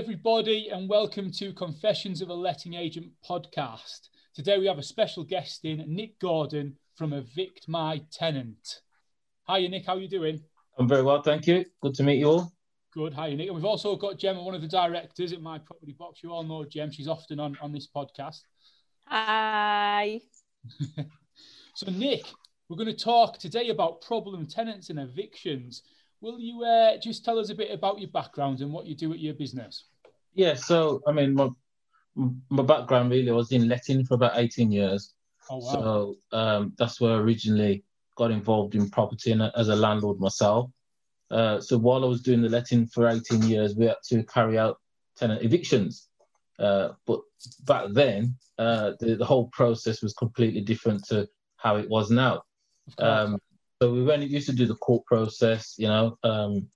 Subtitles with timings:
[0.00, 4.08] everybody, and welcome to Confessions of a Letting Agent podcast.
[4.34, 8.80] Today, we have a special guest in, Nick Gordon from Evict My Tenant.
[9.42, 9.84] Hi, Nick.
[9.84, 10.40] How are you doing?
[10.78, 11.66] I'm very well, thank you.
[11.82, 12.52] Good to meet you all.
[12.94, 13.12] Good.
[13.12, 13.48] Hi, Nick.
[13.48, 16.22] And we've also got Gemma, one of the directors at My Property Box.
[16.22, 16.90] You all know Gem.
[16.90, 18.40] She's often on, on this podcast.
[19.06, 20.22] Hi.
[21.74, 22.22] so, Nick,
[22.70, 25.82] we're going to talk today about problem tenants and evictions.
[26.20, 29.12] Will you uh, just tell us a bit about your background and what you do
[29.12, 29.84] at your business?
[30.34, 31.48] Yeah, so I mean, my
[32.50, 35.14] my background really was in letting for about 18 years.
[35.48, 35.72] Oh, wow.
[35.72, 37.84] So um, that's where I originally
[38.16, 40.70] got involved in property and as a landlord myself.
[41.30, 44.58] Uh, so while I was doing the letting for 18 years, we had to carry
[44.58, 44.78] out
[45.16, 46.08] tenant evictions.
[46.58, 47.20] Uh, but
[47.64, 51.26] back then, uh, the, the, whole process was completely different to
[51.56, 52.42] how it was now.
[52.98, 53.38] Um,
[53.80, 56.18] so we went used to do the court process, you know.
[56.22, 56.68] Um,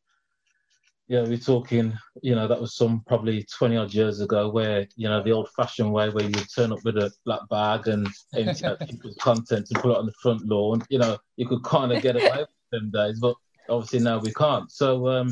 [1.06, 5.06] yeah, we're talking, you know, that was some probably 20 odd years ago where, you
[5.06, 8.08] know, the old fashioned way where you would turn up with a black bag and
[8.34, 10.82] empty out people's content and put it on the front lawn.
[10.88, 13.34] You know, you could kind of get away with them days, but
[13.68, 14.72] obviously now we can't.
[14.72, 15.28] So, um,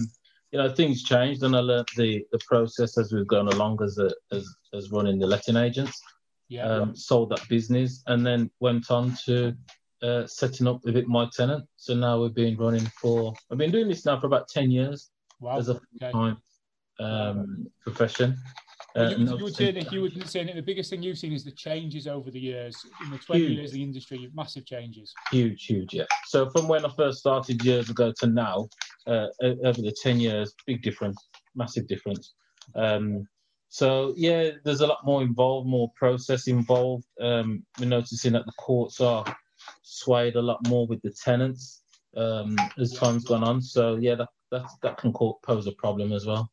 [0.51, 3.97] you know, things changed and I learned the, the process as we've gone along as,
[3.97, 5.98] a, as, as running the letting agents.
[6.48, 6.67] Yeah.
[6.67, 9.57] Um, sold that business and then went on to
[10.03, 11.64] uh, setting up Evict My Tenant.
[11.77, 15.11] So now we've been running for, I've been doing this now for about 10 years
[15.41, 15.58] wow.
[15.58, 16.39] as a full-time
[17.00, 18.36] um, profession.
[18.95, 21.45] Uh, you, you, were saying, you were saying that the biggest thing you've seen is
[21.45, 22.77] the changes over the years.
[23.03, 23.56] In the 20 huge.
[23.56, 25.14] years of the industry, massive changes.
[25.30, 26.05] Huge, huge, yeah.
[26.27, 28.69] So from when I first started years ago to now,
[29.06, 31.17] uh, over the 10 years, big difference,
[31.55, 32.34] massive difference.
[32.75, 33.27] Um,
[33.69, 37.06] so yeah, there's a lot more involved, more process involved.
[37.20, 39.25] Um, we're noticing that the courts are
[39.83, 41.83] swayed a lot more with the tenants
[42.17, 43.61] um, as time's gone on.
[43.63, 46.51] So yeah, that that, that can pose a problem as well.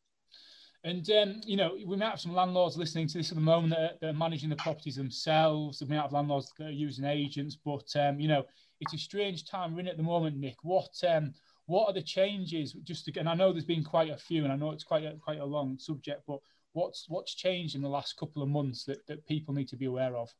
[0.82, 3.74] And um, you know, we might have some landlords listening to this at the moment
[4.00, 5.82] that are, managing the properties themselves.
[5.82, 8.44] We might have landlords that are using agents, but um, you know,
[8.80, 10.56] it's a strange time we're in at the moment, Nick.
[10.62, 11.34] What um,
[11.66, 12.72] what are the changes?
[12.84, 15.12] Just and I know there's been quite a few, and I know it's quite a,
[15.22, 16.38] quite a long subject, but
[16.72, 19.86] what's what's changed in the last couple of months that, that people need to be
[19.86, 20.32] aware of?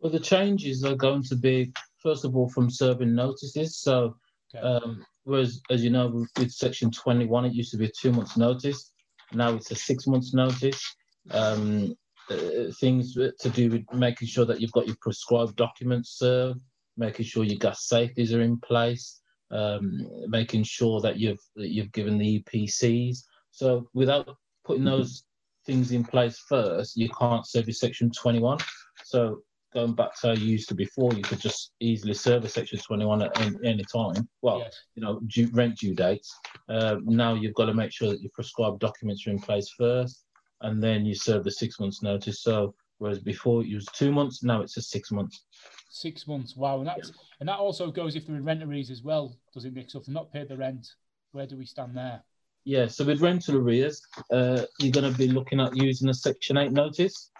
[0.00, 1.72] Well, the changes are going to be
[2.02, 3.78] first of all from serving notices.
[3.78, 4.16] So,
[4.54, 4.66] okay.
[4.66, 8.36] um, whereas as you know with Section 21, it used to be a two months
[8.36, 8.92] notice.
[9.32, 10.82] Now it's a six months notice.
[11.30, 11.94] Um,
[12.30, 16.60] uh, things to do with making sure that you've got your prescribed documents served,
[16.96, 21.92] making sure your gas safeties are in place, um, making sure that you've that you've
[21.92, 23.18] given the EPCs.
[23.50, 25.24] So without putting those
[25.66, 28.58] things in place first, you can't serve your Section 21.
[29.04, 29.42] So
[29.72, 32.78] going back to how you used to before, you could just easily serve a Section
[32.78, 34.28] 21 at any, any time.
[34.42, 34.80] Well, yes.
[34.94, 36.34] you know, due, rent due dates.
[36.68, 40.24] Uh, now you've got to make sure that your prescribed documents are in place first,
[40.62, 42.42] and then you serve the six months notice.
[42.42, 45.44] So whereas before it was two months, now it's a six months.
[45.88, 47.14] Six months, wow, and that's yeah.
[47.40, 49.72] and that also goes if there are rent arrears as well, does it?
[49.90, 50.86] So if they're not paid the rent,
[51.32, 52.22] where do we stand there?
[52.64, 56.58] Yeah, so with rental arrears, uh, you're going to be looking at using a Section
[56.58, 57.30] 8 notice.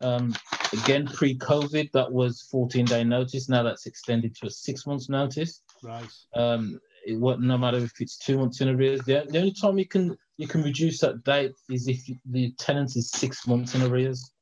[0.00, 0.34] Um,
[0.72, 3.48] again, pre-COVID, that was 14 day notice.
[3.48, 5.62] Now that's extended to a six months notice.
[5.82, 6.08] Right.
[6.34, 9.00] Um, it, what, no matter if it's two months in arrears.
[9.02, 12.00] The, the only time you can you can reduce that date is if
[12.30, 14.32] the tenant is six months in arrears.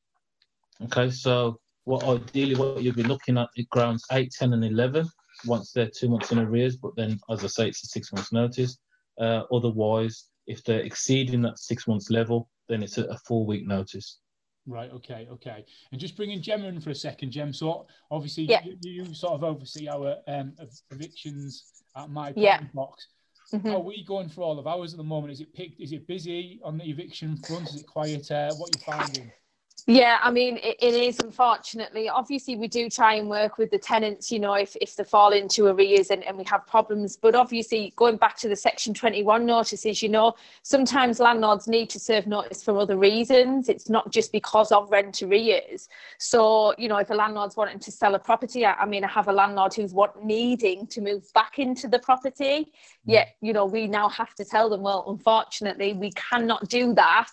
[0.84, 5.08] Okay, so what ideally what you'll be looking at it grounds eight, 10, and 11
[5.44, 6.76] once they're two months in arrears.
[6.76, 8.78] But then, as I say, it's a six months notice.
[9.20, 13.66] Uh, otherwise, if they're exceeding that six months level, then it's a, a four week
[13.66, 14.18] notice.
[14.68, 14.90] Right.
[14.92, 15.26] Okay.
[15.32, 15.64] Okay.
[15.90, 17.54] And just bringing Gemma in for a second, Gem.
[17.54, 18.60] So obviously, yeah.
[18.64, 20.52] you, you, sort of oversee our um,
[20.90, 21.64] evictions
[21.96, 22.60] at my yeah.
[22.74, 23.08] box.
[23.52, 23.66] Mm-hmm.
[23.66, 25.32] How are we going for all of ours at the moment?
[25.32, 25.80] Is it picked?
[25.80, 27.70] Is it busy on the eviction front?
[27.70, 28.50] Is it quieter?
[28.58, 29.32] What are you finding?
[29.90, 32.10] Yeah, I mean, it, it is unfortunately.
[32.10, 35.32] Obviously, we do try and work with the tenants, you know, if, if they fall
[35.32, 37.16] into arrears and, and we have problems.
[37.16, 41.98] But obviously, going back to the Section 21 notices, you know, sometimes landlords need to
[41.98, 43.70] serve notice for other reasons.
[43.70, 45.88] It's not just because of rent arrears.
[46.18, 49.08] So, you know, if a landlord's wanting to sell a property, I, I mean, I
[49.08, 52.44] have a landlord who's what needing to move back into the property.
[52.44, 52.66] Mm.
[53.06, 57.30] Yet, you know, we now have to tell them, well, unfortunately, we cannot do that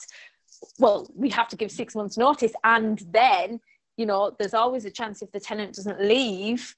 [0.80, 2.54] well, we have to give six months' notice.
[2.64, 3.60] And then,
[3.98, 6.76] you know, there's always a chance if the tenant doesn't leave,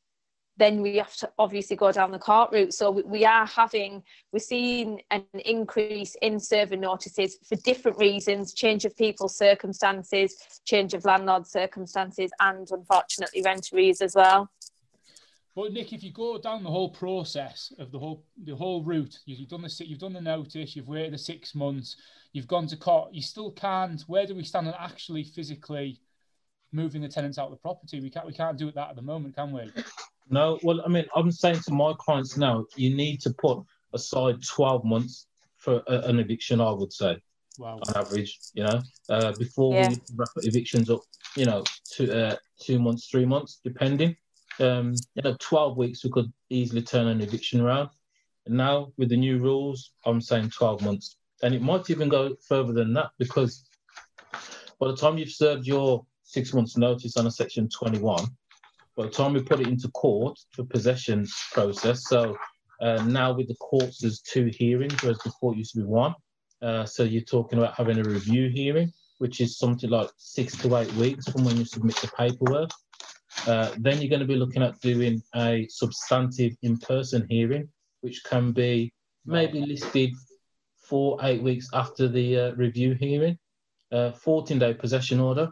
[0.57, 2.73] then we have to obviously go down the court route.
[2.73, 8.83] So we are having, we're seeing an increase in serving notices for different reasons change
[8.83, 10.35] of people's circumstances,
[10.65, 14.49] change of landlord circumstances, and unfortunately rent arrears as well.
[15.57, 19.17] But Nick, if you go down the whole process of the whole the whole route,
[19.25, 21.95] you've done the you've done the notice, you've waited the six months,
[22.31, 23.99] you've gone to court, you still can't.
[24.01, 25.99] Where do we stand on actually physically
[26.71, 27.99] moving the tenants out of the property?
[27.99, 29.71] We can't we can't do it that at the moment, can we?
[30.29, 33.59] No, well, I mean, I'm saying to my clients now, you need to put
[33.93, 35.25] aside 12 months
[35.55, 36.61] for a, an eviction.
[36.61, 37.17] I would say,
[37.57, 37.79] wow.
[37.81, 39.89] on average, you know, uh, before yeah.
[39.89, 40.99] we wrap evictions up,
[41.35, 44.15] you know, two uh, two months, three months, depending
[44.59, 47.89] um, you know, 12 weeks, we could easily turn an eviction around.
[48.45, 51.17] And now with the new rules, I'm saying 12 months.
[51.43, 53.69] And it might even go further than that because
[54.79, 58.25] by the time you've served your six months notice on a section 21,
[58.95, 62.35] by the time we put it into court for possession process, so
[62.81, 66.15] uh, now with the courts, there's two hearings, whereas before it used to be one.
[66.61, 70.75] Uh, so you're talking about having a review hearing, which is something like six to
[70.77, 72.69] eight weeks from when you submit the paperwork.
[73.45, 77.67] Uh, then you're going to be looking at doing a substantive in-person hearing,
[78.01, 78.91] which can be
[79.25, 80.11] maybe listed
[80.87, 83.37] four, eight weeks after the uh, review hearing,
[83.93, 85.49] 14-day uh, possession order.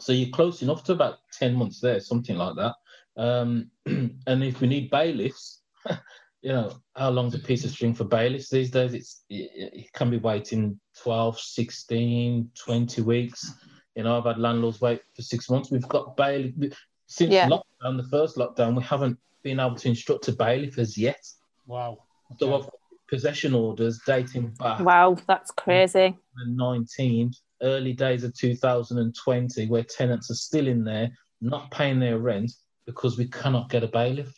[0.00, 2.74] So you're close enough to about 10 months there, something like that.
[3.16, 5.62] Um, and if we need bailiffs,
[6.42, 8.94] you know, how long's a piece of string for bailiffs these days?
[8.94, 13.54] It's it, it can be waiting 12, 16, 20 weeks.
[13.94, 15.70] You know, I've had landlords wait for six months.
[15.70, 17.48] We've got bailiff since yeah.
[17.48, 21.26] lockdown, the first lockdown, we haven't been able to instruct a bailiff as yet.
[21.66, 21.98] Wow.
[22.32, 22.38] Okay.
[22.40, 22.74] So I've got
[23.08, 24.80] possession orders dating back.
[24.80, 26.16] Wow, that's crazy.
[26.46, 27.32] 19,
[27.62, 32.52] early days of 2020, where tenants are still in there, not paying their rent
[32.84, 34.32] because we cannot get a bailiff.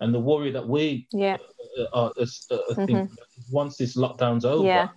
[0.00, 1.38] And the worry that we yeah.
[1.94, 3.04] are, are, are mm-hmm.
[3.50, 4.88] once this lockdown's over yeah.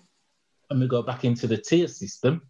[0.70, 2.42] and we go back into the tier system,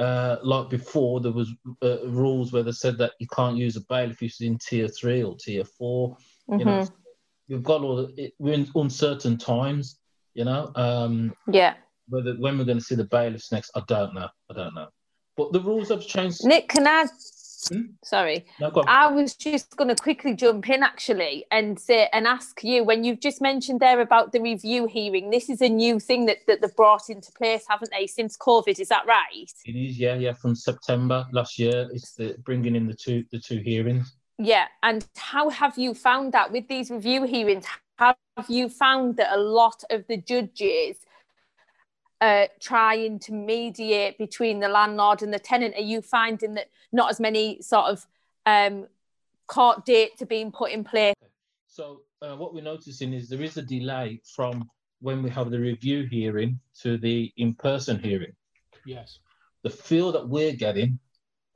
[0.00, 1.52] uh, like before, there was
[1.82, 4.88] uh, rules where they said that you can't use a bail if you're in tier
[4.88, 6.58] three or tier 4 mm-hmm.
[6.58, 6.94] You know, mm-hmm.
[7.48, 9.98] we've got all the, we're in uncertain times.
[10.34, 10.72] You know.
[10.74, 11.74] Um, yeah.
[12.08, 14.28] Whether when we're going to see the bailiffs next, I don't know.
[14.50, 14.88] I don't know.
[15.36, 16.44] But the rules have changed.
[16.44, 17.04] Nick, can I
[17.68, 17.82] Hmm?
[18.02, 18.46] Sorry.
[18.60, 22.84] No, I was just going to quickly jump in actually and say and ask you
[22.84, 25.30] when you've just mentioned there about the review hearing.
[25.30, 28.78] This is a new thing that, that they've brought into place, haven't they, since COVID?
[28.78, 29.52] Is that right?
[29.64, 30.32] It is, yeah, yeah.
[30.32, 34.14] From September last year, it's the, bringing in the two the two hearings.
[34.38, 37.66] Yeah, and how have you found that with these review hearings?
[37.98, 38.16] Have
[38.48, 40.96] you found that a lot of the judges
[42.20, 45.74] uh, trying to mediate between the landlord and the tenant?
[45.76, 48.06] Are you finding that not as many sort of
[48.46, 48.86] um,
[49.46, 51.14] court dates are being put in place?
[51.66, 54.68] So uh, what we're noticing is there is a delay from
[55.00, 58.32] when we have the review hearing to the in-person hearing.
[58.84, 59.18] Yes.
[59.62, 60.98] The feel that we're getting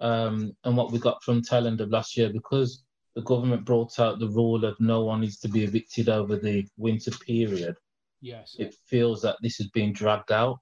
[0.00, 2.84] um, and what we got from tail end of last year, because
[3.14, 6.66] the government brought out the rule of no one is to be evicted over the
[6.76, 7.76] winter period.
[8.24, 8.56] Yes.
[8.58, 10.58] It feels that this is being dragged out.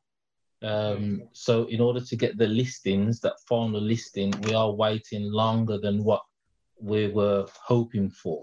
[0.63, 5.79] Um, so in order to get the listings, that final listing, we are waiting longer
[5.79, 6.23] than what
[6.81, 8.43] we were hoping for.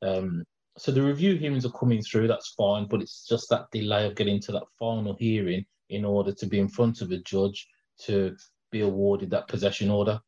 [0.00, 0.42] Um,
[0.78, 4.14] so the review hearings are coming through, that's fine, but it's just that delay of
[4.14, 7.68] getting to that final hearing in order to be in front of a judge
[8.04, 8.34] to
[8.72, 10.18] be awarded that possession order.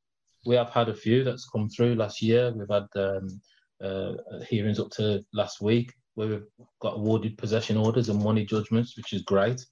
[0.44, 2.52] We have had a few that's come through last year.
[2.54, 3.40] We've had um,
[3.82, 4.12] uh,
[4.46, 6.46] hearings up to last week where we've
[6.80, 9.64] got awarded possession orders and money judgments, which is great.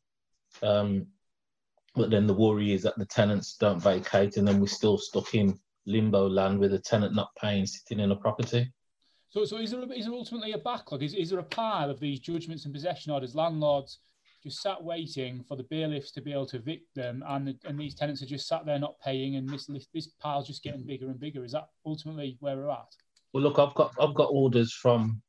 [0.62, 1.08] Um,
[1.96, 5.34] but then the worry is that the tenants don't vacate, and then we're still stuck
[5.34, 8.72] in limbo land with a tenant not paying, sitting in a property.
[9.30, 11.02] So, so is there, is there ultimately a backlog?
[11.02, 13.34] Is, is there a pile of these judgments and possession orders?
[13.34, 13.98] Landlords
[14.40, 17.76] just sat waiting for the bailiffs to be able to evict them, and the, and
[17.76, 21.06] these tenants are just sat there not paying, and this this pile's just getting bigger
[21.06, 21.44] and bigger.
[21.44, 22.94] Is that ultimately where we're at?
[23.32, 25.20] Well, look, I've got I've got orders from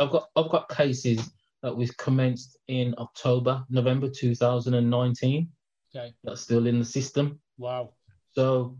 [0.00, 1.30] I've got I've got cases
[1.62, 5.48] that was commenced in October, November 2019.
[5.94, 6.14] Okay.
[6.22, 7.40] That's still in the system.
[7.58, 7.94] Wow.
[8.32, 8.76] So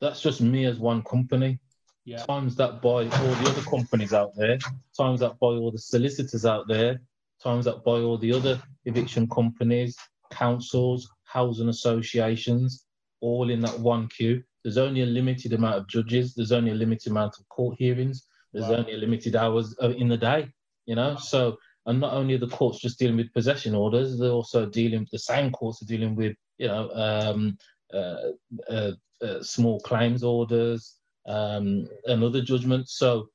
[0.00, 1.58] that's just me as one company.
[2.04, 2.24] Yeah.
[2.24, 4.58] Times that by all the other companies out there,
[4.96, 7.00] times that by all the solicitors out there,
[7.42, 9.96] times that by all the other eviction companies,
[10.32, 12.86] councils, housing associations,
[13.20, 14.42] all in that one queue.
[14.64, 16.34] There's only a limited amount of judges.
[16.34, 18.26] There's only a limited amount of court hearings.
[18.52, 18.76] There's wow.
[18.76, 20.52] only a limited hours uh, in the day
[20.90, 21.14] you know.
[21.14, 21.56] So,
[21.86, 25.20] and not only are the courts just dealing with possession orders, they're also dealing, the
[25.20, 27.56] same courts are dealing with, you know, um,
[27.94, 28.32] uh,
[28.68, 28.92] uh,
[29.22, 30.96] uh, small claims orders
[31.28, 32.98] um, and other judgments.
[32.98, 33.28] So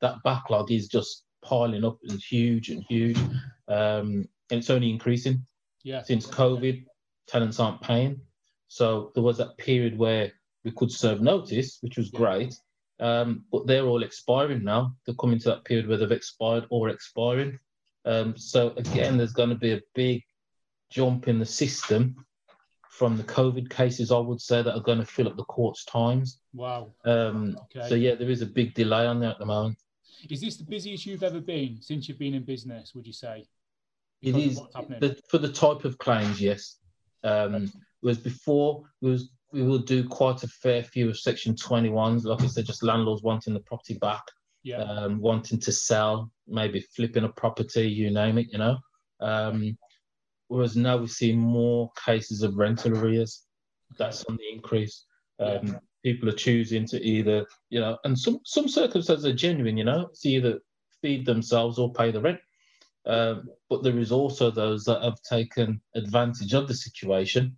[0.00, 3.18] that backlog is just piling up and huge and huge.
[3.66, 5.44] Um, and it's only increasing.
[5.82, 6.02] Yeah.
[6.04, 6.84] Since COVID,
[7.26, 8.20] tenants aren't paying.
[8.68, 10.30] So there was that period where
[10.64, 12.18] we could serve notice, which was yeah.
[12.18, 12.54] great.
[13.00, 14.94] Um, but they're all expiring now.
[15.06, 17.58] They're coming to that period where they've expired or expiring.
[18.04, 20.22] Um, so again, there's going to be a big
[20.90, 22.16] jump in the system
[22.90, 25.84] from the COVID cases, I would say, that are going to fill up the court's
[25.84, 26.40] times.
[26.52, 26.92] Wow.
[27.04, 27.88] Um, okay.
[27.88, 29.78] So yeah, there is a big delay on that at the moment.
[30.28, 32.94] Is this the busiest you've ever been since you've been in business?
[32.94, 33.46] Would you say?
[34.20, 34.60] Because it is
[34.98, 36.78] the, for the type of claims, yes.
[37.22, 42.42] Um, whereas before, was we will do quite a fair few of Section 21s, like
[42.42, 44.22] I said, just landlords wanting the property back,
[44.62, 44.82] yeah.
[44.82, 48.78] um, wanting to sell, maybe flipping a property, you name it, you know.
[49.20, 49.78] Um,
[50.48, 53.44] whereas now we see more cases of rental arrears.
[53.98, 55.04] That's on the increase.
[55.40, 55.78] Um, yeah.
[56.04, 60.06] People are choosing to either, you know, and some some circumstances are genuine, you know,
[60.10, 60.60] it's either
[61.02, 62.38] feed themselves or pay the rent.
[63.06, 67.56] Um, but there is also those that have taken advantage of the situation.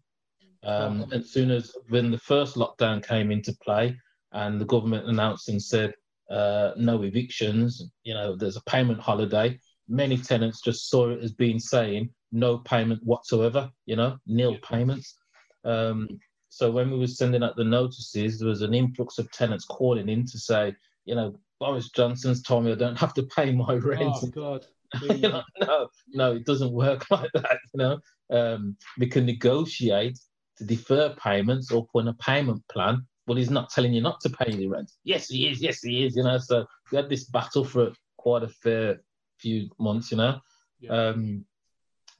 [0.62, 3.96] Um, and as soon as when the first lockdown came into play
[4.32, 5.94] and the government announced and said
[6.30, 11.32] uh, no evictions, you know, there's a payment holiday, many tenants just saw it as
[11.32, 15.16] being saying no payment whatsoever, you know, nil payments.
[15.64, 16.08] Um,
[16.48, 20.08] so when we were sending out the notices, there was an influx of tenants calling
[20.08, 20.74] in to say,
[21.04, 24.14] you know, Boris Johnson's told me I don't have to pay my rent.
[24.22, 24.66] Oh God.
[25.02, 27.58] you know, no, no, it doesn't work like that.
[27.72, 27.98] You know,
[28.30, 30.18] um, we can negotiate
[30.60, 33.06] to defer payments or put in a payment plan.
[33.26, 34.90] But he's not telling you not to pay the rent.
[35.04, 35.62] Yes, he is.
[35.62, 36.16] Yes, he is.
[36.16, 39.00] You know, so we had this battle for quite a fair
[39.38, 40.10] few months.
[40.10, 40.40] You know,
[40.80, 40.90] yeah.
[40.90, 41.44] um,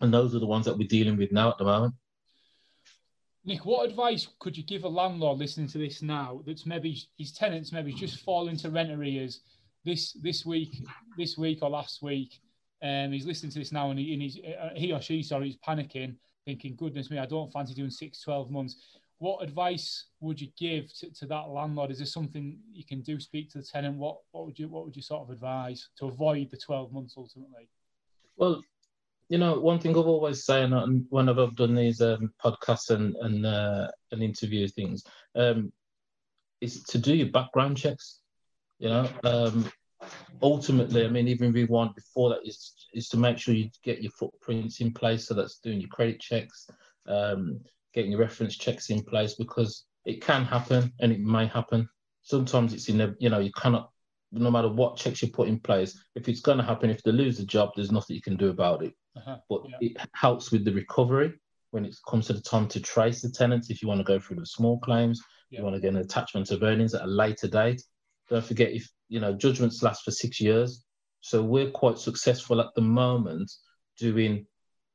[0.00, 1.94] and those are the ones that we're dealing with now at the moment.
[3.44, 7.32] Nick, what advice could you give a landlord listening to this now that's maybe his
[7.32, 9.40] tenants maybe just fall into rent arrears
[9.84, 10.82] this this week,
[11.16, 12.40] this week or last week?
[12.82, 15.50] Um, he's listening to this now and, he, and he's, uh, he or she, sorry,
[15.50, 18.76] is panicking, thinking, goodness me, I don't fancy doing six, 12 months.
[19.18, 21.90] What advice would you give to, to that landlord?
[21.90, 23.20] Is there something you can do?
[23.20, 23.98] Speak to the tenant.
[23.98, 27.14] What what would you what would you sort of advise to avoid the 12 months
[27.18, 27.68] ultimately?
[28.38, 28.62] Well,
[29.28, 33.14] you know, one thing I've always said, and whenever I've done these um, podcasts and
[33.16, 35.04] and uh, and interview things,
[35.36, 35.70] um,
[36.62, 38.20] is to do your background checks.
[38.78, 39.70] You know, um,
[40.42, 44.12] ultimately, I mean, even rewind before that is is to make sure you get your
[44.12, 45.26] footprints in place.
[45.26, 46.68] So that's doing your credit checks,
[47.06, 47.60] um,
[47.94, 51.88] getting your reference checks in place because it can happen and it may happen.
[52.22, 53.90] Sometimes it's in the you know, you cannot,
[54.32, 57.12] no matter what checks you put in place, if it's going to happen, if they
[57.12, 58.94] lose the job, there's nothing you can do about it.
[59.16, 59.38] Uh-huh.
[59.48, 59.76] But yeah.
[59.80, 61.34] it helps with the recovery
[61.70, 63.70] when it comes to the time to trace the tenants.
[63.70, 65.58] If you want to go through the small claims, yeah.
[65.58, 67.82] you want to get an attachment of earnings at a later date.
[68.28, 70.84] Don't forget if you know judgments last for six years,
[71.20, 73.52] so we're quite successful at the moment
[73.98, 74.46] doing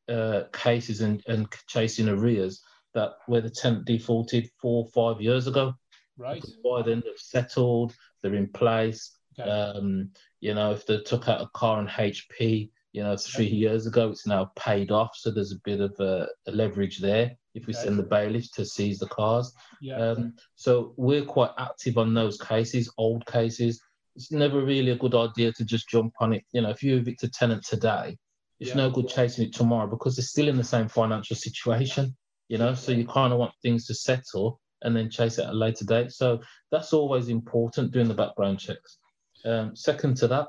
[0.10, 5.48] uh, cases and, and chasing arrears that where the tenant defaulted four or five years
[5.48, 5.74] ago.
[6.18, 6.44] Right.
[6.64, 9.18] By then they've settled, they're in place.
[9.38, 9.50] Okay.
[9.50, 13.56] Um, you know, if they took out a car on HP, you know, three okay.
[13.56, 15.12] years ago, it's now paid off.
[15.16, 17.84] So there's a bit of a, a leverage there if we okay.
[17.84, 19.54] send the bailiffs to seize the cars.
[19.82, 19.98] Yeah.
[19.98, 23.82] Um, so we're quite active on those cases, old cases.
[24.16, 26.44] It's never really a good idea to just jump on it.
[26.52, 28.18] You know, if you evict a tenant today,
[28.60, 28.78] it's yeah.
[28.78, 32.16] no good chasing it tomorrow because they're still in the same financial situation.
[32.48, 35.50] You know, so you kind of want things to settle and then chase it at
[35.50, 36.12] a later date.
[36.12, 36.42] So
[36.72, 39.00] that's always important doing the background checks.
[39.44, 40.48] Um, second to that,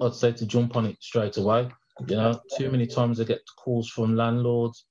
[0.00, 1.68] I'd say to jump on it straight away.
[2.06, 4.86] You know, too many times I get calls from landlords,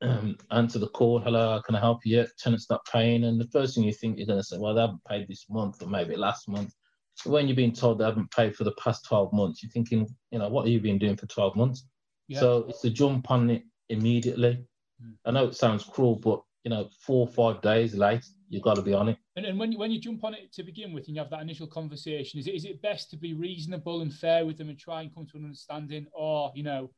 [0.00, 2.26] um, answer the call, hello, can I help you?
[2.38, 4.80] Tenant's not paying, and the first thing you think you're going to say, well, they
[4.80, 6.72] haven't paid this month or maybe last month.
[7.16, 10.06] So when you're being told they haven't paid for the past 12 months, you're thinking,
[10.30, 11.86] you know, what have you been doing for 12 months?
[12.28, 12.40] Yeah.
[12.40, 14.64] So it's a jump on it immediately.
[15.02, 15.14] Mm.
[15.24, 18.74] I know it sounds cruel, but you know, four or five days late, you've got
[18.74, 19.16] to be on it.
[19.36, 21.30] And, and when you when you jump on it to begin with, and you have
[21.30, 24.68] that initial conversation, is it is it best to be reasonable and fair with them
[24.68, 26.90] and try and come to an understanding, or you know,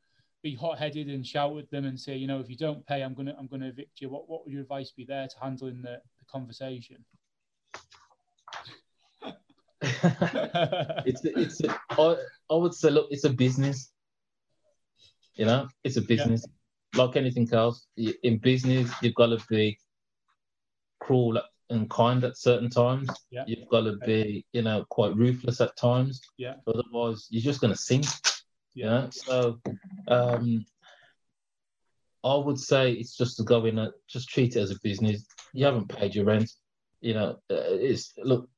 [0.43, 3.03] be hot headed and shout at them and say, you know, if you don't pay,
[3.03, 4.09] I'm gonna I'm gonna evict you.
[4.09, 7.05] What what would your advice be there to handling the, the conversation?
[9.81, 12.17] It's it's a, I,
[12.51, 13.93] I would say look, it's a business.
[15.35, 16.43] You know, it's a business.
[16.45, 16.53] Yeah
[16.95, 19.79] like anything else, in business, you've got to be
[21.01, 23.09] cruel and kind at certain times.
[23.31, 23.45] Yeah.
[23.47, 26.21] You've got to be, you know, quite ruthless at times.
[26.39, 26.55] Yeah.
[26.67, 28.07] Otherwise, you're just going to sink.
[28.75, 28.85] Yeah.
[28.85, 29.09] You know?
[29.11, 29.61] So,
[30.09, 30.67] um,
[32.25, 35.25] I would say it's just to go in and just treat it as a business.
[35.53, 36.51] You haven't paid your rent.
[37.01, 38.49] You know, uh, it's look.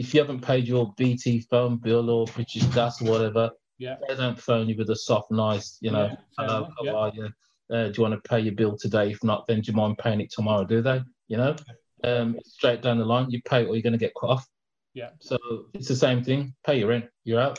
[0.00, 3.96] If you haven't paid your BT phone bill or British Gas or whatever, yeah.
[4.06, 6.92] They don't phone you with a soft, nice, you know, yeah, hello, how yeah.
[6.92, 7.28] are you?
[7.74, 9.10] Uh, do you want to pay your bill today?
[9.10, 10.64] If not, then do you mind paying it tomorrow?
[10.64, 11.00] Do they?
[11.28, 11.56] You know,
[12.04, 14.46] um, straight down the line, you pay or you're going to get cut off.
[14.92, 15.10] Yeah.
[15.20, 15.38] So
[15.72, 16.54] it's the same thing.
[16.66, 17.58] Pay your rent, you're out.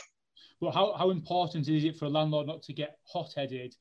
[0.60, 3.74] But how, how important is it for a landlord not to get hot headed,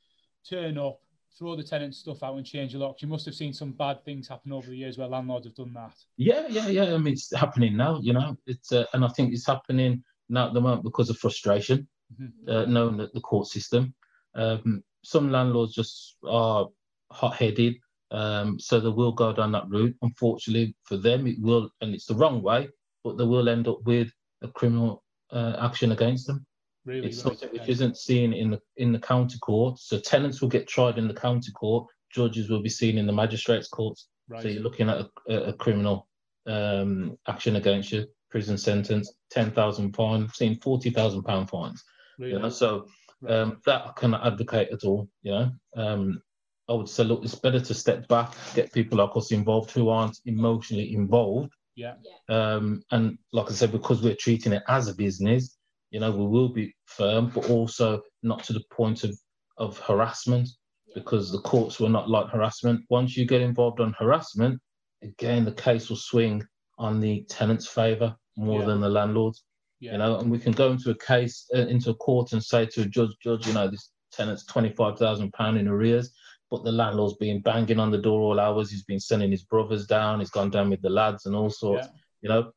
[0.50, 1.00] turn up,
[1.38, 3.02] throw the tenant stuff out and change the locks?
[3.02, 5.74] You must have seen some bad things happen over the years where landlords have done
[5.74, 5.94] that.
[6.18, 6.94] Yeah, yeah, yeah.
[6.94, 8.38] I mean, it's happening now, you know.
[8.46, 11.88] It's uh, and I think it's happening now at the moment because of frustration,
[12.20, 12.50] mm-hmm.
[12.50, 13.94] uh, knowing that the court system.
[14.36, 16.68] Um, some landlords just are
[17.12, 17.76] hot-headed,
[18.12, 19.96] um, so they will go down that route.
[20.02, 22.70] Unfortunately for them, it will, and it's the wrong way,
[23.04, 24.12] but they will end up with
[24.42, 26.46] a criminal uh, action against them.
[26.86, 29.78] Really, it's something which isn't seen in the in the county court.
[29.80, 31.88] So tenants will get tried in the county court.
[32.12, 34.08] Judges will be seen in the magistrates' courts.
[34.28, 34.42] Right.
[34.42, 36.08] So you're looking at a, a criminal
[36.48, 41.84] um, action against you, prison sentence, ten thousand pound, seen forty thousand pound fines.
[42.18, 42.34] Really?
[42.34, 42.88] You know, so
[43.28, 45.08] um, that I cannot advocate at all.
[45.22, 46.22] You know, um,
[46.68, 49.90] I would say, look, it's better to step back, get people like us involved who
[49.90, 51.54] aren't emotionally involved.
[51.76, 51.96] Yeah.
[52.30, 55.58] Um, and like I said, because we're treating it as a business,
[55.92, 59.18] you know, we will be firm, but also not to the point of,
[59.58, 60.50] of harassment
[60.96, 62.82] because the courts will not like harassment.
[62.90, 64.60] Once you get involved on harassment,
[65.04, 66.44] again, the case will swing
[66.78, 68.66] on the tenant's favour more yeah.
[68.66, 69.44] than the landlord's.
[69.80, 69.94] Yeah.
[69.94, 72.66] You know, and we can go into a case, uh, into a court and say
[72.68, 76.14] to a judge, judge, you know, this tenant's £25,000 in arrears,
[76.50, 78.70] but the landlord's been banging on the door all hours.
[78.70, 80.20] He's been sending his brothers down.
[80.20, 81.88] He's gone down with the lads and all sorts.
[81.88, 81.94] Yeah.
[82.22, 82.52] You know,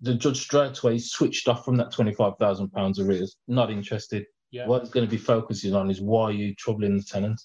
[0.00, 4.24] the judge straight away switched off from that £25,000 arrears, not interested.
[4.50, 4.66] Yeah.
[4.66, 7.40] What he's going to be focusing on is why are you troubling the tenant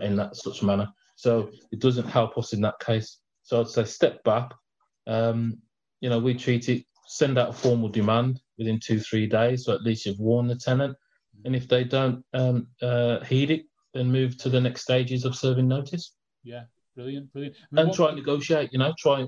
[0.00, 0.88] in that such manner.
[1.16, 3.18] So it doesn't help us in that case.
[3.42, 4.52] So I'd say step back.
[5.06, 5.58] Um,
[6.00, 9.64] you know, we treat it, send out a formal demand within two, three days.
[9.64, 10.96] So at least you've warned the tenant.
[11.44, 13.62] And if they don't um, uh, heed it,
[13.94, 16.14] then move to the next stages of serving notice.
[16.42, 17.56] Yeah, brilliant, brilliant.
[17.70, 19.26] Mean, and try and negotiate, you know, try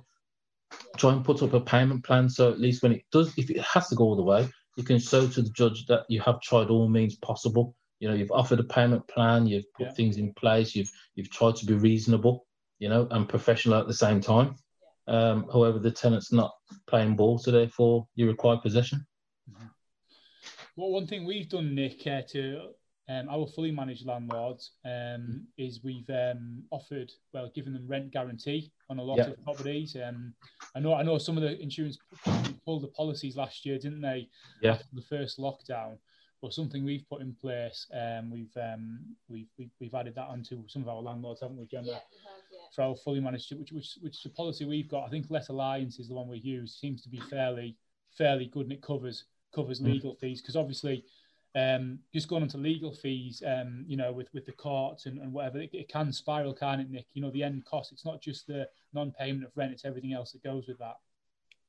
[0.97, 3.61] try and put up a payment plan so at least when it does, if it
[3.61, 6.41] has to go all the way, you can show to the judge that you have
[6.41, 7.75] tried all means possible.
[7.99, 9.93] You know, you've offered a payment plan, you've put yeah.
[9.93, 12.47] things in place, you've you've tried to be reasonable,
[12.79, 14.55] you know, and professional at the same time.
[15.07, 16.53] Um, however, the tenant's not
[16.87, 19.07] playing ball, so therefore you require possession.
[19.51, 19.67] Mm-hmm.
[20.77, 22.71] Well, one thing we've done, Nick, uh, to
[23.11, 28.71] um, our fully managed landlords um, is we've um, offered, well, given them rent guarantee
[28.89, 29.29] on a lot yep.
[29.29, 29.97] of properties.
[29.97, 30.33] Um,
[30.77, 31.99] I know, I know some of the insurance
[32.65, 34.29] pulled the policies last year, didn't they?
[34.63, 34.75] Yeah.
[34.75, 35.97] After the first lockdown,
[36.41, 40.63] but something we've put in place, um, we've, um, we've, we've we've added that onto
[40.69, 41.87] some of our landlords, haven't we, Gemma?
[41.87, 42.59] Yeah, we have, yeah.
[42.77, 45.05] For our fully managed, which which which is a policy we've got.
[45.05, 46.79] I think Let Alliance is the one we use.
[46.81, 47.77] Seems to be fairly
[48.17, 49.87] fairly good, and it covers covers mm.
[49.87, 50.21] legal mm.
[50.21, 51.05] fees because obviously
[51.57, 55.33] um, just going into legal fees, um, you know, with, with the courts and, and
[55.33, 57.07] whatever, it, it, can spiral, can't it, Nick?
[57.13, 60.13] You know, the end cost, it's not just the non payment of rent, it's everything
[60.13, 60.97] else that goes with that.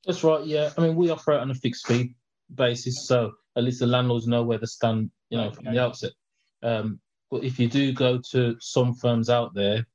[0.06, 0.70] That's right, yeah.
[0.78, 2.16] I mean, we operate on a fixed fee
[2.54, 6.12] basis, so at least the landlords know where they stand, you know, from the outset.
[6.64, 9.86] Um, but if you do go to some firms out there,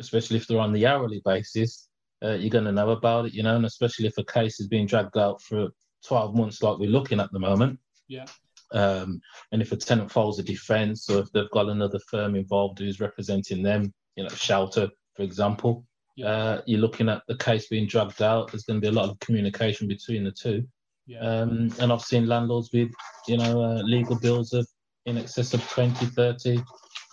[0.00, 1.88] especially if they're on the hourly basis,
[2.22, 4.68] uh, you're going to know about it, you know, and especially if a case is
[4.68, 5.68] being dragged out for
[6.06, 7.78] 12 months like we're looking at the moment.
[8.08, 8.26] Yeah.
[8.74, 9.20] Um,
[9.52, 13.00] and if a tenant files a defence or if they've got another firm involved who's
[13.00, 16.26] representing them, you know, shelter, for example, yeah.
[16.26, 18.50] uh, you're looking at the case being dragged out.
[18.50, 20.66] There's going to be a lot of communication between the two.
[21.06, 21.20] Yeah.
[21.20, 22.90] Um, and I've seen landlords with,
[23.28, 24.66] you know, uh, legal bills of
[25.06, 26.62] in excess of 20, 30,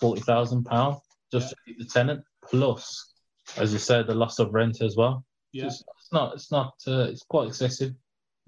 [0.00, 0.98] 40,000 pounds
[1.30, 3.14] just to keep the tenant, plus,
[3.56, 5.24] as you said, the loss of rent as well.
[5.52, 5.66] Yeah.
[5.66, 7.92] It's, it's not, it's not, uh, it's quite excessive.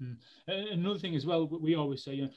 [0.01, 0.17] Mm.
[0.47, 2.31] Another thing as well, we always say, you know,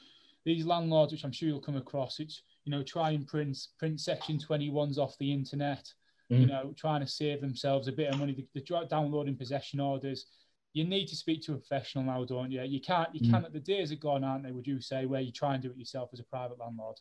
[0.49, 4.01] these landlords, which I'm sure you'll come across, it's you know try and print print
[4.01, 5.87] Section 21s off the internet.
[6.31, 6.41] Mm.
[6.41, 8.33] You know, trying to save themselves a bit of money.
[8.33, 10.25] The, the downloading possession orders.
[10.73, 12.61] You need to speak to a professional now, don't you?
[12.61, 13.13] You can't.
[13.13, 13.31] You mm.
[13.31, 13.53] can't.
[13.53, 14.51] The days are gone, aren't they?
[14.51, 16.97] Would you say where you try and do it yourself as a private landlord?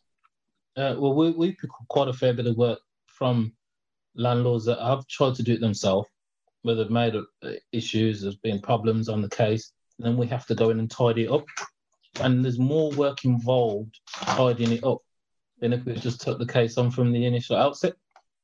[0.77, 3.53] Uh, well, we we pick quite a fair bit of work from
[4.15, 6.09] landlords that have tried to do it themselves,
[6.63, 10.47] where they've made uh, issues, there's been problems on the case, and then we have
[10.47, 11.45] to go in and tidy it up
[12.21, 14.99] and there's more work involved tidying it up
[15.61, 17.95] than if we just took the case on from the initial outset.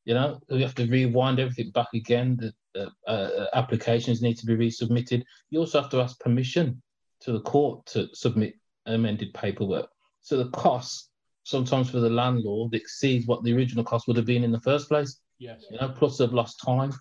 [0.05, 2.53] You know, we have to rewind everything back again.
[2.75, 5.25] The uh, uh, applications need to be resubmitted.
[5.51, 6.83] You also have to ask permission
[7.21, 8.55] to the court to submit
[8.87, 9.89] amended paperwork.
[10.21, 11.11] So the cost
[11.45, 14.89] sometimes for the landlord exceeds what the original cost would have been in the first
[14.89, 15.21] place.
[15.39, 15.65] Yes.
[15.71, 16.93] You know, plus they've lost time.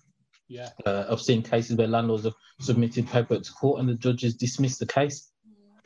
[0.48, 0.70] Yeah.
[0.86, 4.78] Uh, I've seen cases where landlords have submitted paperwork to court and the judges dismissed
[4.78, 5.30] the case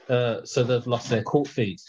[0.09, 1.85] uh, so they've lost their court fees.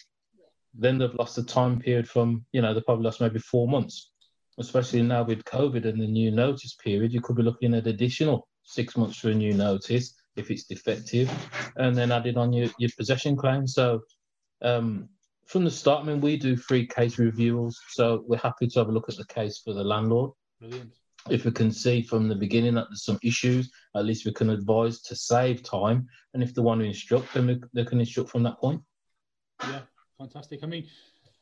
[0.73, 4.11] Then they've lost the time period from, you know, they probably lost maybe four months,
[4.59, 7.11] especially now with COVID and the new notice period.
[7.11, 11.29] You could be looking at additional six months for a new notice if it's defective,
[11.75, 13.67] and then added on your, your possession claim.
[13.67, 14.01] So
[14.61, 15.09] um,
[15.47, 18.89] from the start, I mean, we do free case reviews, so we're happy to have
[18.89, 20.31] a look at the case for the landlord.
[20.59, 20.93] Brilliant.
[21.29, 24.49] If we can see from the beginning that there's some issues, at least we can
[24.49, 26.07] advise to save time.
[26.33, 28.81] And if they want to instruct, then they can instruct from that point.
[29.61, 29.81] Yeah,
[30.17, 30.63] fantastic.
[30.63, 30.87] I mean,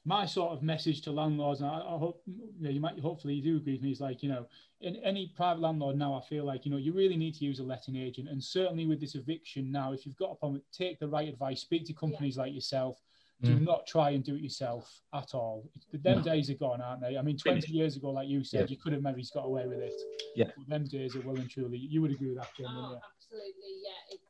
[0.07, 3.33] my sort of message to landlords, and I, I hope you, know, you might, hopefully,
[3.33, 4.47] you do agree with me, is like, you know,
[4.79, 7.59] in any private landlord now, I feel like, you know, you really need to use
[7.59, 8.29] a letting agent.
[8.29, 11.59] And certainly with this eviction now, if you've got a problem, take the right advice,
[11.59, 12.43] speak to companies yeah.
[12.43, 13.01] like yourself,
[13.43, 13.65] do mm.
[13.69, 15.69] not try and do it yourself at all.
[15.93, 16.23] Them no.
[16.23, 17.17] days are gone, aren't they?
[17.17, 18.73] I mean, 20 years ago, like you said, yeah.
[18.73, 19.93] you could have maybe got away with it.
[20.35, 20.49] Yeah.
[20.57, 23.85] But them days are well and truly, you would agree with that, Jen, oh, Absolutely,
[23.85, 24.17] yeah.
[24.17, 24.25] It's,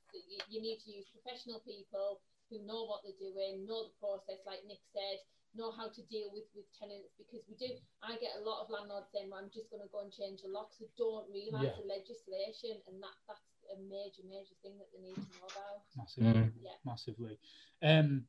[0.50, 4.60] you need to use professional people who know what they're doing, know the process, like
[4.67, 5.24] Nick said,
[5.56, 7.72] know how to deal with, with tenants because we do.
[8.04, 10.43] I get a lot of landlords saying, well, I'm just going to go and change
[10.43, 11.80] the locks who don't realise yeah.
[11.80, 15.84] the legislation, and that that's a major, major thing that they need to know about.
[15.96, 16.52] Massively, mm.
[16.60, 16.78] yeah.
[16.84, 17.36] massively.
[17.84, 18.28] Um,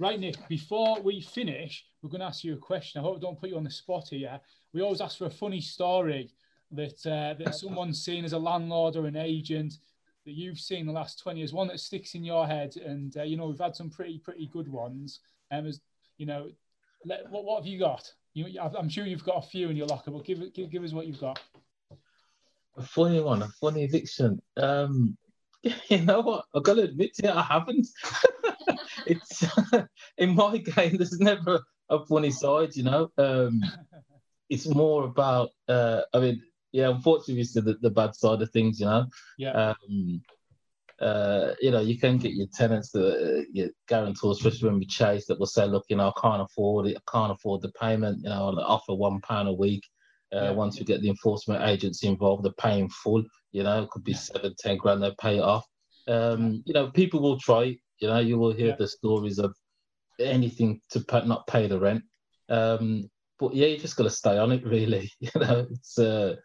[0.00, 2.98] Right, Nick, before we finish, we're going to ask you a question.
[2.98, 4.40] I hope I don't put you on the spot here.
[4.72, 6.30] We always ask for a funny story
[6.70, 9.74] that uh, that someone's seen as a landlord or an agent
[10.24, 12.78] that you've seen the last 20 years, one that sticks in your head.
[12.78, 15.20] And, uh, you know, we've had some pretty, pretty good ones.
[15.50, 15.82] And, um, as,
[16.16, 16.50] you know,
[17.04, 18.10] let, what, what have you got?
[18.32, 20.94] You, I'm sure you've got a few in your locker, but give, give, give us
[20.94, 21.42] what you've got.
[22.78, 24.40] A funny one, a funny eviction.
[24.56, 25.18] Um,
[25.62, 26.46] you know what?
[26.54, 27.86] I've got to admit to it, I haven't.
[29.06, 29.44] it's
[30.18, 30.96] in my game.
[30.96, 33.10] There's never a funny side, you know.
[33.18, 33.62] Um,
[34.48, 35.50] it's more about.
[35.68, 36.42] Uh, I mean,
[36.72, 36.88] yeah.
[36.88, 39.06] Unfortunately, it's the, the bad side of things, you know.
[39.38, 39.74] Yeah.
[39.90, 40.22] Um,
[41.00, 44.86] uh, you know, you can get your tenants, the uh, your guarantors, especially when we
[44.86, 47.72] chase, that will say, look, you know, I can't afford it, I can't afford the
[47.72, 49.82] payment, you know, I'll offer one pound a week.
[50.32, 50.50] Uh, yeah.
[50.50, 53.24] Once we get the enforcement agency involved, they're paying full.
[53.52, 55.02] You know, it could be seven, ten grand.
[55.02, 55.66] They pay it off.
[56.06, 57.76] Um, you know, people will try.
[58.00, 58.76] You know, you will hear yeah.
[58.76, 59.54] the stories of
[60.18, 62.02] anything to not pay the rent.
[62.48, 65.10] Um, but yeah, you just got to stay on it, really.
[65.20, 65.98] You know, it's.
[65.98, 66.36] Uh,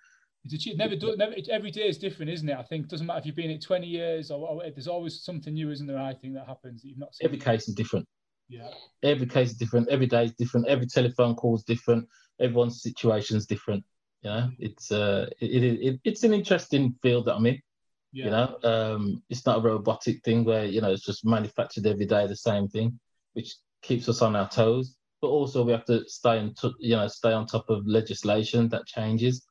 [0.46, 2.56] it's a, never do never every day is different, isn't it?
[2.56, 5.24] I think it doesn't matter if you've been it 20 years or, or, there's always
[5.24, 5.98] something new, isn't there?
[5.98, 7.26] I think that happens that you've not seen.
[7.26, 8.08] Every case is different.
[8.48, 8.70] Yeah.
[9.02, 9.90] Every case is different.
[9.90, 10.68] Every day is different.
[10.68, 12.08] Every telephone call is different.
[12.40, 13.84] Everyone's situation is different.
[14.22, 17.60] You know, it's uh, it, it, it, it's an interesting field that I'm in.
[18.16, 18.26] Yeah.
[18.26, 22.06] You know, um, it's not a robotic thing where you know it's just manufactured every
[22.06, 22.98] day the same thing,
[23.34, 24.96] which keeps us on our toes.
[25.22, 28.70] But also we have to stay on, t- you know, stay on top of legislation
[28.70, 29.46] that changes.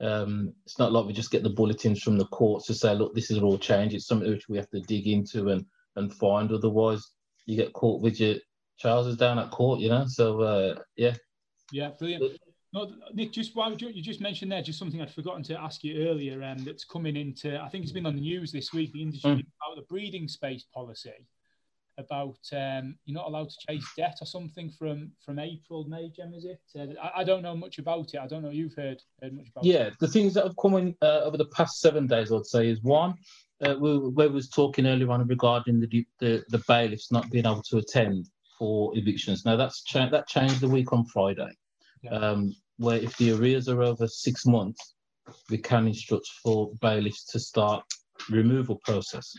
[0.00, 3.14] Um, it's not like we just get the bulletins from the courts to say, look,
[3.14, 3.94] this is all changed.
[3.94, 6.50] It's something which we have to dig into and and find.
[6.50, 7.06] Otherwise,
[7.46, 8.34] you get caught with your
[8.80, 9.78] trousers down at court.
[9.78, 11.14] You know, so uh, yeah.
[11.70, 12.40] Yeah, brilliant.
[12.78, 15.82] No, Nick, just why you, you just mentioned there, just something I'd forgotten to ask
[15.82, 18.92] you earlier, um, that's coming into, I think it's been on the news this week,
[18.92, 19.40] the industry mm.
[19.40, 21.26] about the breathing space policy,
[21.98, 26.32] about um, you're not allowed to chase debt or something from from April, May, Gem,
[26.34, 26.60] is it?
[26.78, 28.20] Uh, I, I, don't know much about it.
[28.20, 29.94] I don't know you've heard, heard much about yeah, it.
[29.98, 32.80] the things that have come in uh, over the past seven days, I'd say, is
[32.82, 33.14] one,
[33.66, 37.62] uh, we, we was talking earlier on regarding the, the, the bailiffs not being able
[37.62, 39.44] to attend for evictions.
[39.44, 41.50] Now that's cha- that changed the week on Friday
[42.02, 42.10] yeah.
[42.10, 44.94] um, where if the arrears are over six months,
[45.50, 47.84] we can instruct for bailiffs to start
[48.30, 49.34] removal process.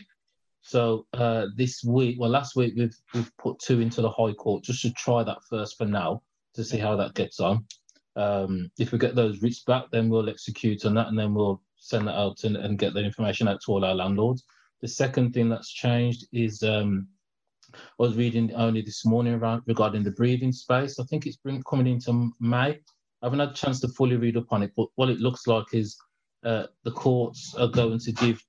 [0.62, 4.62] So uh, this week, well, last week we've we've put two into the High Court
[4.62, 6.22] just to try that first for now
[6.54, 7.64] to see how that gets on.
[8.16, 11.62] Um, if we get those writs back, then we'll execute on that, and then we'll
[11.76, 14.44] send that out and, and get that information out to all our landlords.
[14.82, 17.08] The second thing that's changed is um,
[17.74, 20.98] I was reading only this morning around regarding the breathing space.
[20.98, 22.80] I think it's bring, coming into May.
[23.22, 25.46] I haven't had a chance to fully read up on it, but what it looks
[25.46, 25.96] like is
[26.44, 28.42] uh, the courts are going to give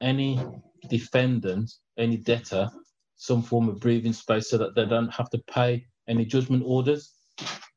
[0.00, 0.40] any
[0.88, 2.70] defendant, any debtor,
[3.16, 7.12] some form of breathing space so that they don't have to pay any judgment orders.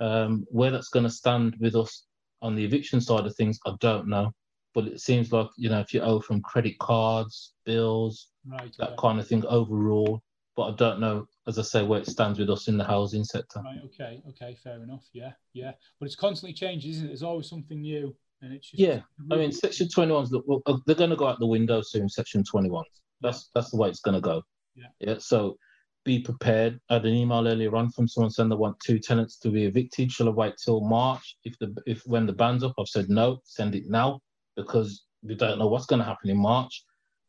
[0.01, 2.05] Um, where that's going to stand with us
[2.41, 4.31] on the eviction side of things, I don't know.
[4.73, 8.97] But it seems like, you know, if you owe from credit cards, bills, right, that
[8.97, 10.21] kind of thing overall,
[10.55, 13.23] but I don't know, as I say, where it stands with us in the housing
[13.23, 13.61] sector.
[13.63, 13.79] Right.
[13.85, 14.21] Okay.
[14.29, 14.57] Okay.
[14.63, 15.05] Fair enough.
[15.13, 15.31] Yeah.
[15.53, 15.73] Yeah.
[15.99, 17.07] But it's constantly changing, isn't it?
[17.07, 19.01] There's always something new, and it's just yeah.
[19.17, 19.43] Really...
[19.43, 20.31] I mean, Section 21s.
[20.31, 22.07] Look, well, uh, they're going to go out the window soon.
[22.07, 22.83] Section 21s.
[23.21, 24.41] That's that's the way it's going to go.
[24.75, 24.87] Yeah.
[24.99, 25.15] Yeah.
[25.19, 25.57] So
[26.05, 26.79] be prepared.
[26.89, 29.65] I had an email earlier on from someone saying they want two tenants to be
[29.65, 30.11] evicted.
[30.11, 31.37] Shall I wait till March?
[31.43, 33.41] If the if when the ban's up, I've said no.
[33.43, 34.21] Send it now
[34.55, 36.85] because we don't know what's going to happen in March.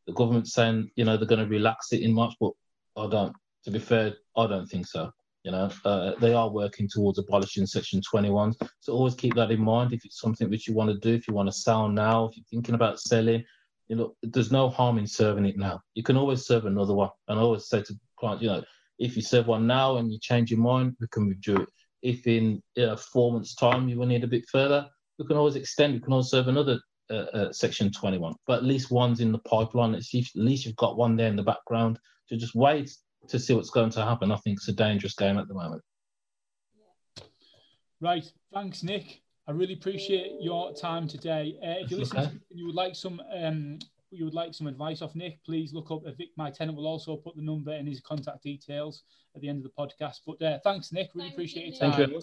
[0.06, 2.52] The government's saying you know they're going to relax it in March, but
[2.96, 3.32] I don't.
[3.64, 5.10] To be fair, I don't think so.
[5.44, 8.54] You know, uh, they are working towards abolishing Section 21.
[8.80, 9.92] So always keep that in mind.
[9.92, 12.36] If it's something which you want to do, if you want to sell now, if
[12.36, 13.44] you're thinking about selling,
[13.88, 15.80] you know, there's no harm in serving it now.
[15.94, 17.10] You can always serve another one.
[17.28, 18.64] And I always say to clients, you know,
[18.98, 21.68] if you serve one now and you change your mind, we can withdraw it.
[22.02, 25.36] If in you know, four months' time you will need a bit further, we can
[25.36, 25.94] always extend.
[25.94, 26.80] We can always serve another
[27.10, 28.34] uh, uh, Section 21.
[28.46, 29.94] But at least one's in the pipeline.
[29.94, 30.02] At
[30.34, 31.98] least you've got one there in the background.
[32.28, 32.90] To just wait
[33.28, 35.82] to see what's going to happen, I think it's a dangerous game at the moment.
[38.00, 38.24] Right.
[38.52, 39.22] Thanks, Nick.
[39.48, 41.56] I really appreciate your time today.
[41.62, 42.32] Uh, if you listen, okay.
[42.50, 43.78] you would like some, um,
[44.10, 46.02] you would like some advice off Nick, please look up.
[46.04, 49.04] Evict My Tenant will also put the number and his contact details
[49.36, 50.20] at the end of the podcast.
[50.26, 51.10] But uh, thanks, Nick.
[51.14, 51.72] Really Thank appreciate you.
[51.72, 51.92] your time.
[51.92, 52.22] Thank you.